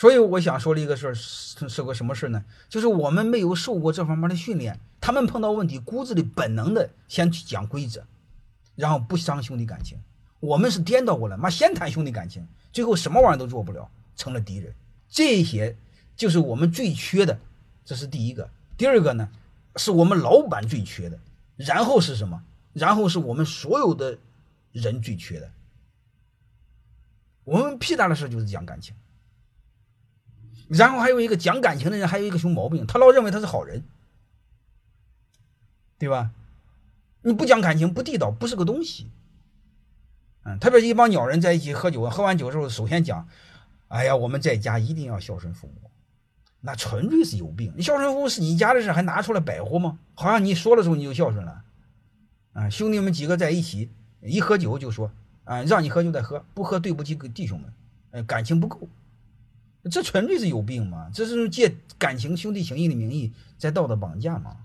[0.00, 2.42] 所以我想说的一个事儿是是个什么事呢？
[2.70, 8.02] 就是我们没有受过这方面的训练，他们碰到问题，骨子里本能的先去讲规则，
[8.76, 9.98] 然后不伤兄弟感情。
[10.40, 14.74] 我们是颠倒过来，妈先谈兄弟感情，最后什么玩意儿都做不了，成了敌人。
[15.10, 15.76] 这些
[16.16, 17.38] 就是我们最缺的，
[17.84, 18.48] 这是第一个。
[18.78, 19.28] 第二个呢，
[19.76, 21.18] 是我们老板最缺的。
[21.56, 22.42] 然后是什么？
[22.72, 24.16] 然后是我们所有的
[24.72, 25.50] 人最缺的。
[27.44, 28.94] 我们屁大的事就是讲感情。
[30.70, 33.82] 然后还有一个讲感情的人，还有一个熊毛病，他老认为他是好人，
[35.98, 36.30] 对吧？
[37.22, 39.10] 你不讲感情，不地道，不是个东西。
[40.44, 43.28] 嗯，特别是一帮鸟人在一起喝酒，喝完酒之后，首先讲
[43.88, 45.90] ：“哎呀，我们在家一定要孝顺父母。”
[46.62, 47.74] 那纯粹是有病。
[47.76, 49.98] 你孝顺父母是你家的事，还拿出来摆活吗？
[50.14, 51.64] 好像你说的时候你就孝顺了。
[52.52, 53.90] 啊，兄弟们几个在一起
[54.22, 55.10] 一喝酒就说
[55.44, 57.72] ：“啊，让你喝就得喝，不喝对不起弟兄们。”
[58.12, 58.88] 呃，感情不够。
[59.88, 61.10] 这纯粹是有病吗？
[61.14, 64.56] 这是借感情、兄弟情谊的名义在道德绑架吗？